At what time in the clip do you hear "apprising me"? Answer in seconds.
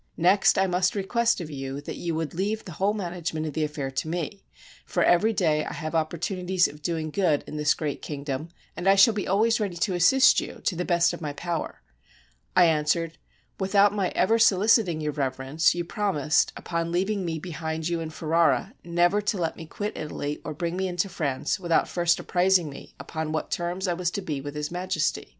22.19-22.95